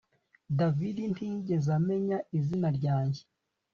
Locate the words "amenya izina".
1.79-2.67